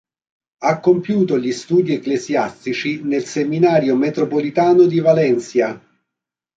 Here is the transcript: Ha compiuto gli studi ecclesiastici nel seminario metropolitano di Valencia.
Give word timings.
Ha 0.63 0.79
compiuto 0.79 1.37
gli 1.37 1.51
studi 1.51 1.93
ecclesiastici 1.93 3.03
nel 3.03 3.23
seminario 3.23 3.95
metropolitano 3.95 4.87
di 4.87 4.99
Valencia. 4.99 5.79